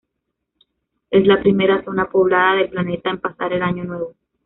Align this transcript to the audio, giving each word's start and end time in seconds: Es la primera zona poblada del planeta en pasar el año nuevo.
Es 1.11 1.27
la 1.27 1.39
primera 1.41 1.83
zona 1.85 2.09
poblada 2.09 2.55
del 2.55 2.71
planeta 2.71 3.11
en 3.11 3.19
pasar 3.19 3.53
el 3.53 3.61
año 3.61 3.83
nuevo. 3.83 4.15